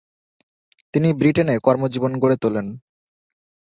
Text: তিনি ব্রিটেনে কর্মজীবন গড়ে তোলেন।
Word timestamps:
তিনি 0.93 1.09
ব্রিটেনে 1.13 1.55
কর্মজীবন 1.63 2.11
গড়ে 2.19 2.37
তোলেন। 2.41 2.67